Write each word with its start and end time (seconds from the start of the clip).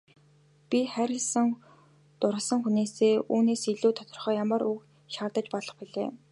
Би 0.69 0.79
хайрлан 0.93 1.47
дурласан 2.19 2.59
хүнээсээ 2.63 3.13
үүнээс 3.33 3.63
илүү 3.73 3.91
тодорхой 3.97 4.35
ямар 4.43 4.61
үг 4.71 4.79
шаардаж 5.13 5.45
болох 5.53 5.75
билээ. 5.79 6.09